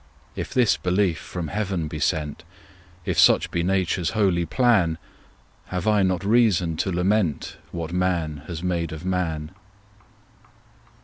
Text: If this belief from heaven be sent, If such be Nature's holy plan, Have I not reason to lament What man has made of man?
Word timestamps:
If 0.35 0.51
this 0.51 0.77
belief 0.77 1.19
from 1.19 1.49
heaven 1.49 1.87
be 1.87 1.99
sent, 1.99 2.43
If 3.05 3.19
such 3.19 3.51
be 3.51 3.61
Nature's 3.61 4.09
holy 4.17 4.47
plan, 4.47 4.97
Have 5.67 5.87
I 5.87 6.01
not 6.01 6.25
reason 6.25 6.75
to 6.77 6.91
lament 6.91 7.57
What 7.71 7.93
man 7.93 8.37
has 8.47 8.63
made 8.63 8.91
of 8.93 9.05
man? 9.05 9.51